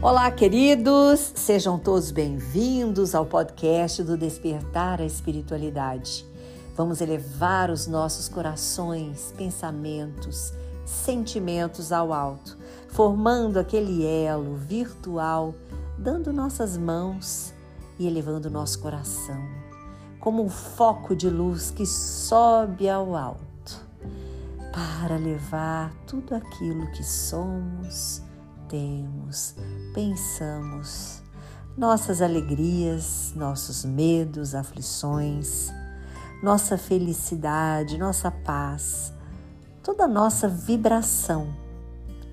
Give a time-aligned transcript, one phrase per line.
[0.00, 1.32] Olá, queridos!
[1.34, 6.24] Sejam todos bem-vindos ao podcast do Despertar a Espiritualidade.
[6.76, 10.52] Vamos elevar os nossos corações, pensamentos,
[10.86, 12.56] sentimentos ao alto,
[12.86, 15.52] formando aquele elo virtual,
[15.98, 17.52] dando nossas mãos
[17.98, 19.44] e elevando nosso coração,
[20.20, 23.84] como um foco de luz que sobe ao alto,
[24.72, 28.22] para levar tudo aquilo que somos
[28.68, 29.54] temos,
[29.98, 31.20] pensamos,
[31.76, 35.72] nossas alegrias, nossos medos, aflições,
[36.40, 39.12] nossa felicidade, nossa paz,
[39.82, 41.52] toda a nossa vibração,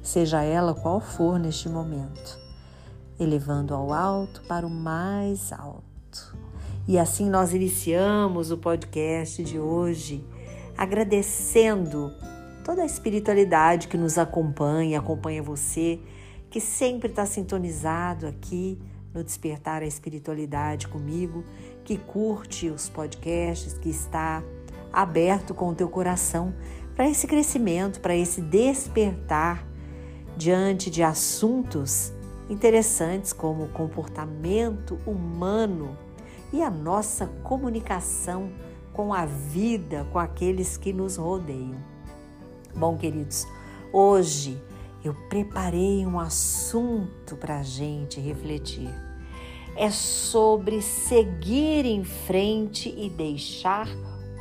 [0.03, 2.37] seja ela qual for neste momento,
[3.19, 6.37] elevando ao alto para o mais alto.
[6.87, 10.23] E assim nós iniciamos o podcast de hoje,
[10.77, 12.13] agradecendo
[12.63, 15.99] toda a espiritualidade que nos acompanha, acompanha você
[16.55, 18.79] que sempre está sintonizado aqui
[19.13, 21.43] no Despertar a Espiritualidade comigo,
[21.83, 24.41] que curte os podcasts, que está
[24.93, 26.55] aberto com o teu coração
[26.95, 29.67] para esse crescimento, para esse despertar
[30.37, 32.13] diante de assuntos
[32.49, 35.97] interessantes como o comportamento humano
[36.53, 38.49] e a nossa comunicação
[38.93, 41.75] com a vida, com aqueles que nos rodeiam.
[42.73, 43.45] Bom, queridos,
[43.91, 44.57] hoje
[45.07, 48.89] eu preparei um assunto para a gente refletir.
[49.75, 53.87] É sobre seguir em frente e deixar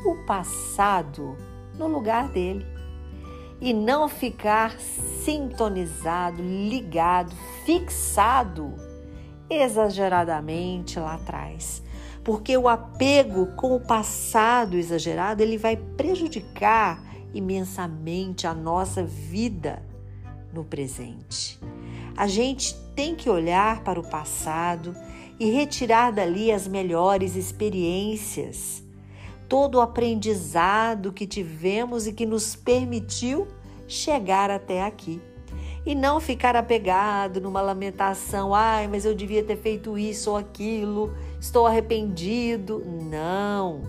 [0.07, 1.37] o passado
[1.77, 2.65] no lugar dele.
[3.61, 8.75] E não ficar sintonizado, ligado, fixado
[9.51, 11.83] exageradamente lá atrás.
[12.23, 17.03] Porque o apego com o passado exagerado, ele vai prejudicar
[17.35, 19.83] imensamente a nossa vida
[20.55, 21.59] no presente.
[22.17, 24.95] A gente tem que olhar para o passado
[25.39, 28.83] e retirar dali as melhores experiências,
[29.49, 33.49] todo o aprendizado que tivemos e que nos permitiu
[33.89, 35.21] chegar até aqui.
[35.87, 41.13] E não ficar apegado numa lamentação, ai, mas eu devia ter feito isso ou aquilo,
[41.39, 42.83] estou arrependido.
[43.11, 43.83] Não.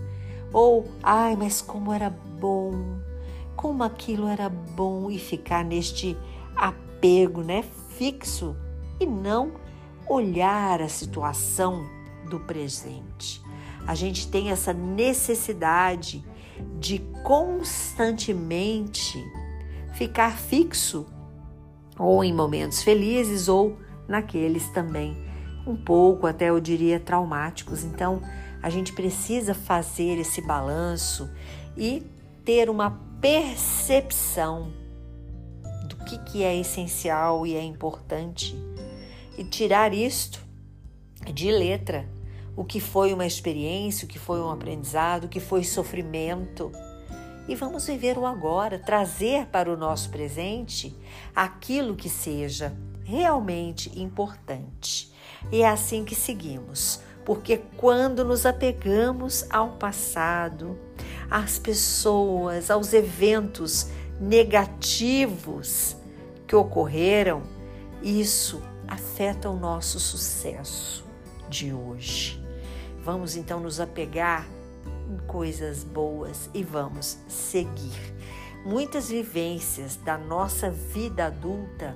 [0.51, 2.97] Ou, ai, mas como era bom,
[3.55, 6.17] como aquilo era bom, e ficar neste
[7.05, 7.63] apego, né,
[7.97, 8.55] fixo
[8.99, 9.51] e não
[10.09, 11.85] olhar a situação
[12.29, 13.41] do presente.
[13.85, 16.25] A gente tem essa necessidade
[16.79, 19.23] de constantemente
[19.93, 21.05] ficar fixo
[21.99, 23.77] ou em momentos felizes ou
[24.07, 25.23] naqueles também
[25.67, 27.83] um pouco até eu diria traumáticos.
[27.83, 28.21] Então,
[28.61, 31.29] a gente precisa fazer esse balanço
[31.75, 32.03] e
[32.43, 34.71] ter uma percepção
[36.05, 38.55] que, que é essencial e é importante
[39.37, 40.39] e tirar isto
[41.33, 42.07] de letra.
[42.55, 46.71] O que foi uma experiência, o que foi um aprendizado, o que foi sofrimento.
[47.47, 50.95] E vamos viver o agora, trazer para o nosso presente
[51.35, 52.73] aquilo que seja
[53.03, 55.13] realmente importante.
[55.51, 60.79] E é assim que seguimos, porque quando nos apegamos ao passado,
[61.29, 63.89] às pessoas, aos eventos
[64.19, 65.95] negativos
[66.47, 67.43] que ocorreram,
[68.01, 71.03] isso afeta o nosso sucesso
[71.49, 72.43] de hoje.
[73.03, 74.47] Vamos então nos apegar
[75.09, 78.13] em coisas boas e vamos seguir.
[78.65, 81.95] Muitas vivências da nossa vida adulta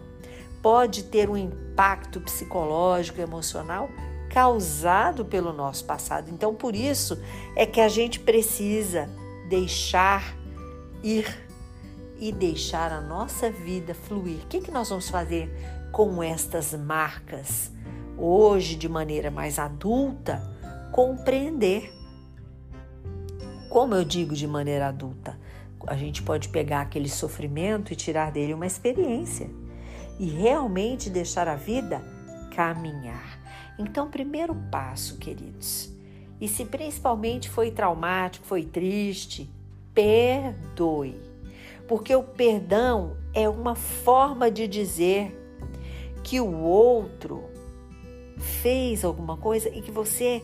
[0.62, 3.90] pode ter um impacto psicológico, emocional
[4.30, 6.30] causado pelo nosso passado.
[6.30, 7.20] Então, por isso
[7.56, 9.10] é que a gente precisa
[9.50, 10.36] deixar
[11.02, 11.49] ir
[12.20, 14.44] e deixar a nossa vida fluir.
[14.44, 15.50] O que, que nós vamos fazer
[15.92, 17.72] com estas marcas?
[18.18, 20.42] Hoje, de maneira mais adulta,
[20.92, 21.94] compreender.
[23.70, 25.40] Como eu digo de maneira adulta?
[25.88, 29.50] A gente pode pegar aquele sofrimento e tirar dele uma experiência
[30.20, 32.04] e realmente deixar a vida
[32.54, 33.40] caminhar.
[33.78, 35.90] Então, primeiro passo, queridos,
[36.42, 39.50] e se principalmente foi traumático, foi triste,
[39.94, 41.29] perdoe
[41.90, 45.36] porque o perdão é uma forma de dizer
[46.24, 47.44] que o outro
[48.38, 50.44] fez alguma coisa e que você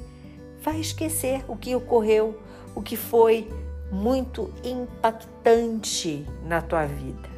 [0.59, 2.41] vai esquecer o que ocorreu,
[2.73, 3.47] o que foi
[3.91, 7.29] muito impactante na tua vida.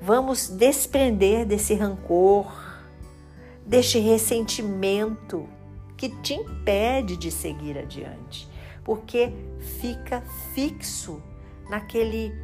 [0.00, 2.46] Vamos desprender desse rancor,
[3.66, 5.48] deste ressentimento
[5.96, 8.48] que te impede de seguir adiante,
[8.84, 9.32] porque
[9.80, 10.22] fica
[10.54, 11.20] fixo
[11.68, 12.43] naquele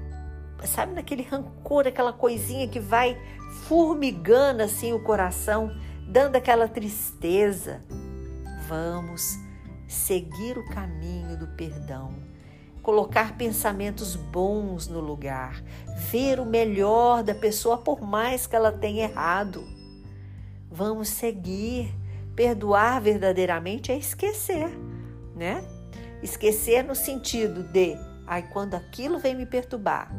[0.67, 3.17] sabe, naquele rancor, aquela coisinha que vai
[3.67, 5.71] formigando assim o coração
[6.07, 7.81] dando aquela tristeza,
[8.67, 9.39] vamos
[9.87, 12.15] seguir o caminho do perdão,
[12.83, 15.63] colocar pensamentos bons no lugar,
[16.11, 19.65] ver o melhor da pessoa por mais que ela tenha errado.
[20.71, 21.95] Vamos seguir.
[22.37, 24.71] Perdoar verdadeiramente é esquecer,
[25.37, 25.63] né?
[26.23, 27.97] Esquecer no sentido de,
[28.27, 30.11] ai, quando aquilo vem me perturbar,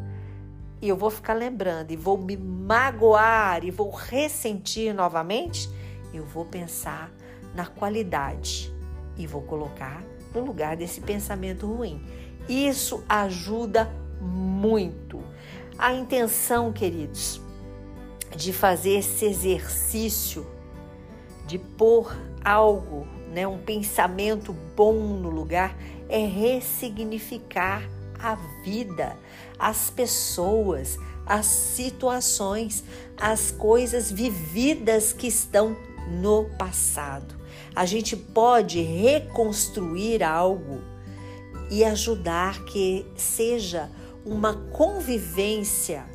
[0.81, 5.69] e eu vou ficar lembrando e vou me magoar e vou ressentir novamente,
[6.13, 7.11] eu vou pensar
[7.53, 8.73] na qualidade
[9.17, 12.03] e vou colocar no lugar desse pensamento ruim.
[12.49, 15.21] Isso ajuda muito.
[15.77, 17.41] A intenção, queridos,
[18.35, 20.47] de fazer esse exercício,
[21.45, 25.75] de pôr algo, né, um pensamento bom no lugar,
[26.09, 27.83] é ressignificar
[28.21, 29.17] a vida,
[29.57, 32.83] as pessoas, as situações,
[33.17, 35.75] as coisas vividas que estão
[36.21, 37.35] no passado.
[37.75, 40.81] A gente pode reconstruir algo
[41.69, 43.89] e ajudar que seja
[44.25, 46.05] uma convivência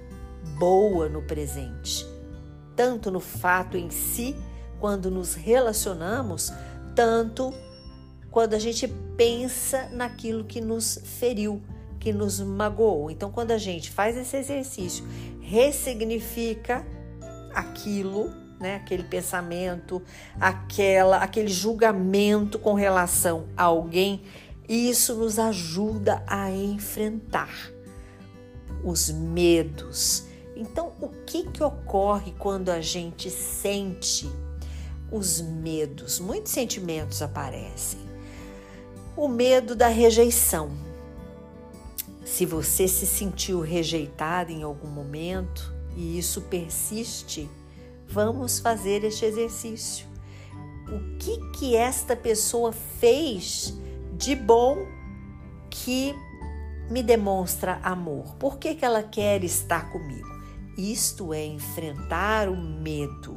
[0.58, 2.06] boa no presente,
[2.74, 4.36] tanto no fato em si,
[4.78, 6.52] quando nos relacionamos,
[6.94, 7.52] tanto
[8.30, 8.86] quando a gente
[9.16, 11.62] pensa naquilo que nos feriu,
[12.06, 13.10] que nos magoou.
[13.10, 15.04] Então, quando a gente faz esse exercício,
[15.40, 16.86] ressignifica
[17.52, 18.76] aquilo né?
[18.76, 20.00] Aquele pensamento,
[20.40, 24.22] aquela, aquele julgamento com relação a alguém,
[24.66, 27.50] isso nos ajuda a enfrentar
[28.82, 30.24] os medos.
[30.56, 34.26] Então, o que que ocorre quando a gente sente
[35.12, 36.18] os medos?
[36.18, 38.00] Muitos sentimentos aparecem.
[39.14, 40.85] O medo da rejeição.
[42.26, 47.48] Se você se sentiu rejeitado em algum momento e isso persiste,
[48.08, 50.06] Vamos fazer este exercício.
[50.88, 53.76] O que que esta pessoa fez
[54.16, 54.86] de bom
[55.68, 56.14] que
[56.88, 58.36] me demonstra amor?
[58.36, 60.28] Por que, que ela quer estar comigo?
[60.78, 63.36] Isto é enfrentar o medo.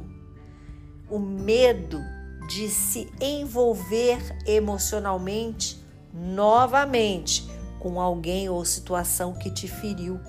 [1.10, 2.00] O medo
[2.48, 7.48] de se envolver emocionalmente novamente
[7.80, 10.20] com alguém ou situação que te feriu.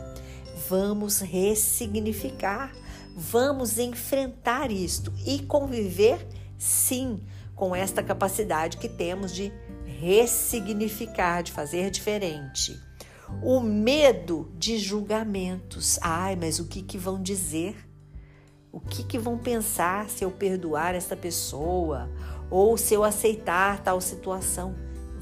[0.67, 2.71] Vamos ressignificar
[3.15, 6.25] Vamos enfrentar isto e conviver,
[6.57, 7.19] sim,
[7.55, 9.51] com esta capacidade que temos de
[9.85, 12.79] ressignificar, de fazer diferente.
[13.43, 15.99] O medo de julgamentos.
[16.01, 17.75] Ai, mas o que, que vão dizer?
[18.71, 22.09] O que, que vão pensar se eu perdoar essa pessoa
[22.49, 24.73] ou se eu aceitar tal situação?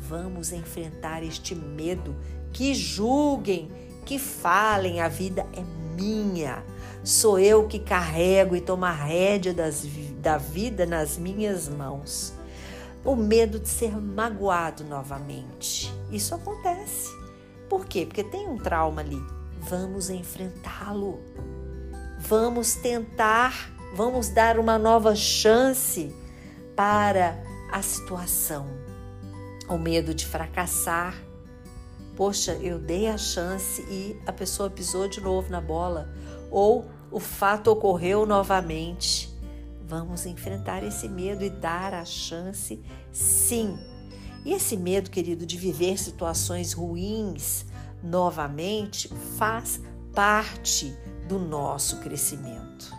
[0.10, 2.16] Vamos enfrentar este medo.
[2.52, 3.72] Que julguem,
[4.08, 5.62] que falem, a vida é
[5.96, 6.64] minha.
[7.04, 9.86] Sou eu que carrego e tomo a rédea das,
[10.20, 12.34] da vida nas minhas mãos.
[13.06, 15.94] O medo de ser magoado novamente.
[16.12, 17.16] Isso acontece.
[17.70, 18.04] Por quê?
[18.04, 19.22] Porque tem um trauma ali.
[19.60, 21.20] Vamos enfrentá-lo.
[22.20, 26.12] Vamos tentar, vamos dar uma nova chance
[26.76, 27.40] para
[27.72, 28.89] a situação.
[29.70, 31.16] O medo de fracassar.
[32.16, 36.10] Poxa, eu dei a chance e a pessoa pisou de novo na bola
[36.52, 39.30] ou o fato ocorreu novamente.
[39.86, 43.78] Vamos enfrentar esse medo e dar a chance, sim.
[44.44, 47.66] E esse medo, querido, de viver situações ruins
[48.04, 49.82] novamente faz
[50.14, 50.96] parte
[51.28, 52.92] do nosso crescimento.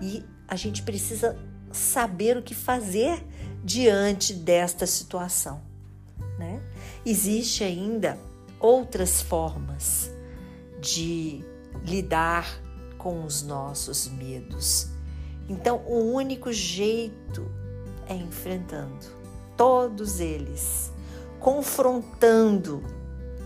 [0.00, 1.36] E a gente precisa
[1.72, 3.24] saber o que fazer
[3.66, 5.60] diante desta situação,
[6.38, 6.62] né?
[7.04, 8.16] Existe ainda
[8.60, 10.08] outras formas
[10.80, 11.44] de
[11.84, 12.62] lidar
[12.96, 14.86] com os nossos medos.
[15.48, 17.50] Então, o único jeito
[18.08, 19.04] é enfrentando
[19.56, 20.92] todos eles,
[21.40, 22.84] confrontando.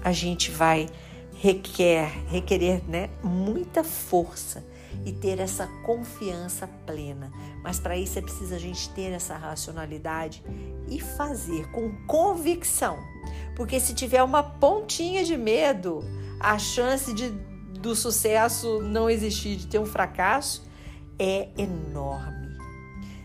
[0.05, 0.87] A gente vai
[1.33, 4.63] requer, requerer, né, muita força
[5.05, 7.31] e ter essa confiança plena.
[7.63, 10.43] Mas para isso é preciso a gente ter essa racionalidade
[10.89, 12.99] e fazer com convicção.
[13.57, 16.03] Porque se tiver uma pontinha de medo,
[16.39, 17.31] a chance de
[17.81, 20.65] do sucesso não existir, de ter um fracasso,
[21.19, 22.59] é enorme.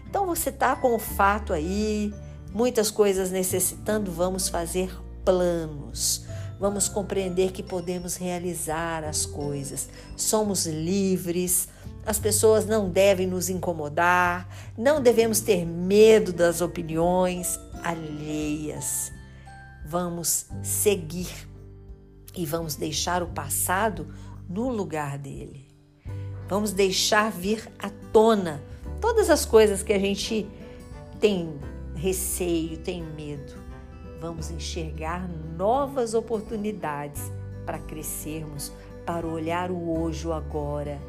[0.10, 2.14] Então você tá com o fato aí,
[2.54, 4.90] muitas coisas necessitando, vamos fazer
[5.26, 6.25] planos.
[6.60, 9.90] Vamos compreender que podemos realizar as coisas.
[10.16, 11.68] Somos livres.
[12.06, 14.48] As pessoas não devem nos incomodar.
[14.78, 19.12] Não devemos ter medo das opiniões alheias.
[19.86, 21.30] Vamos seguir
[22.36, 24.14] e vamos deixar o passado
[24.50, 25.68] no lugar dele.
[26.48, 28.62] Vamos deixar vir à tona
[29.02, 30.48] todas as coisas que a gente
[31.20, 31.60] tem
[31.96, 33.65] receio, tem medo.
[34.26, 37.32] Vamos enxergar novas oportunidades
[37.64, 38.72] para crescermos,
[39.06, 41.00] para olhar o hoje, o agora.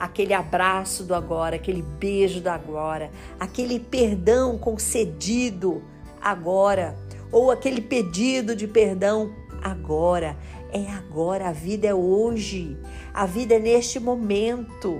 [0.00, 5.82] Aquele abraço do agora, aquele beijo do agora, aquele perdão concedido
[6.18, 6.96] agora,
[7.30, 10.34] ou aquele pedido de perdão agora.
[10.72, 12.78] É agora, a vida é hoje,
[13.12, 14.98] a vida é neste momento.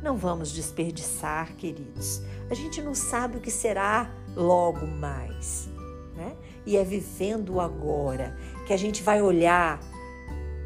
[0.00, 2.22] Não vamos desperdiçar, queridos.
[2.48, 5.68] A gente não sabe o que será logo mais,
[6.14, 6.36] né?
[6.66, 9.80] E é vivendo agora que a gente vai olhar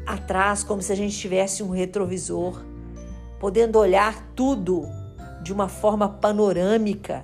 [0.05, 2.61] atrás como se a gente tivesse um retrovisor,
[3.39, 4.85] podendo olhar tudo
[5.43, 7.23] de uma forma panorâmica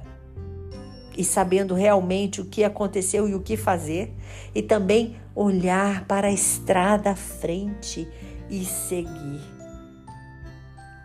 [1.18, 4.14] e sabendo realmente o que aconteceu e o que fazer,
[4.54, 8.08] e também olhar para a estrada à frente
[8.50, 9.42] e seguir.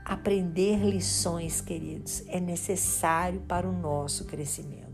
[0.05, 4.92] Aprender lições, queridos, é necessário para o nosso crescimento.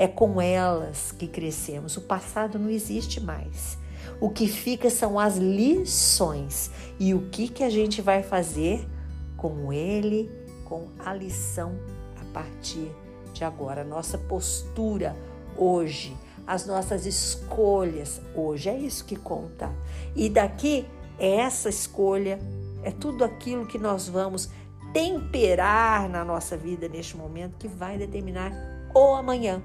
[0.00, 1.94] É com elas que crescemos.
[1.98, 3.76] O passado não existe mais.
[4.18, 8.88] O que fica são as lições e o que, que a gente vai fazer
[9.36, 10.30] com ele,
[10.64, 11.78] com a lição
[12.18, 12.90] a partir
[13.34, 13.84] de agora.
[13.84, 15.14] Nossa postura
[15.54, 16.16] hoje,
[16.46, 19.70] as nossas escolhas hoje, é isso que conta.
[20.16, 20.86] E daqui
[21.18, 22.38] é essa escolha,
[22.82, 24.48] é tudo aquilo que nós vamos
[24.94, 28.50] temperar na nossa vida neste momento que vai determinar
[28.94, 29.62] o amanhã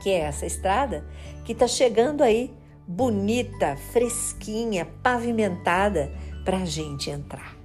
[0.00, 1.04] que é essa estrada
[1.44, 2.52] que está chegando aí,
[2.86, 6.10] bonita, fresquinha, pavimentada,
[6.44, 7.56] para a gente entrar.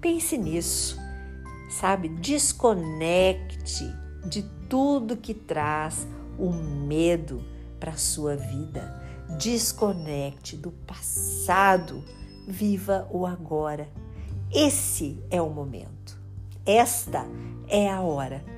[0.00, 0.98] Pense nisso,
[1.70, 2.08] sabe?
[2.08, 3.84] Desconecte
[4.28, 6.06] de tudo que traz
[6.38, 7.44] o medo
[7.80, 9.02] para a sua vida.
[9.38, 12.04] Desconecte do passado,
[12.46, 13.88] viva o agora.
[14.52, 16.18] Esse é o momento.
[16.64, 17.26] Esta
[17.66, 18.57] é a hora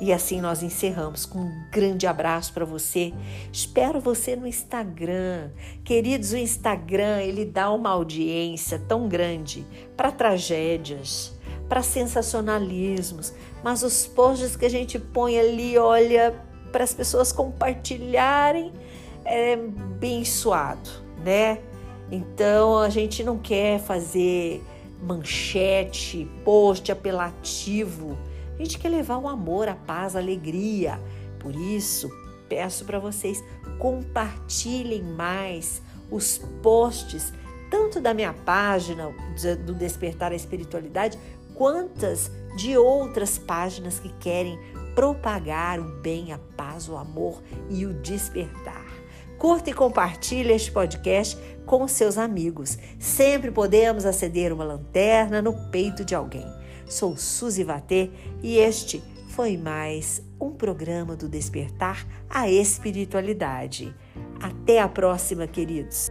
[0.00, 3.12] e assim nós encerramos com um grande abraço para você.
[3.52, 5.50] Espero você no Instagram.
[5.84, 11.36] Queridos, o Instagram, ele dá uma audiência tão grande para tragédias,
[11.68, 16.34] para sensacionalismos, mas os posts que a gente põe ali, olha,
[16.70, 18.72] para as pessoas compartilharem,
[19.24, 20.88] é bem suado,
[21.24, 21.58] né?
[22.10, 24.62] Então a gente não quer fazer
[25.02, 28.16] manchete, post apelativo
[28.58, 31.00] a gente quer levar o amor, a paz, a alegria.
[31.38, 32.10] Por isso,
[32.48, 33.42] peço para vocês
[33.78, 37.32] compartilhem mais os posts,
[37.70, 39.14] tanto da minha página
[39.64, 41.18] do Despertar a Espiritualidade,
[41.54, 44.58] quantas de outras páginas que querem
[44.94, 48.86] propagar o bem, a paz, o amor e o despertar.
[49.38, 52.76] Curta e compartilhe este podcast com seus amigos.
[52.98, 56.57] Sempre podemos acender uma lanterna no peito de alguém.
[56.88, 58.10] Sou Suzy Vatê
[58.42, 63.94] e este foi mais um programa do Despertar a Espiritualidade.
[64.40, 66.08] Até a próxima, queridos!